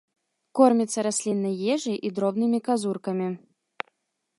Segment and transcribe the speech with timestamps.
[0.59, 3.27] Корміцца расліннай ежай і дробнымі казуркамі.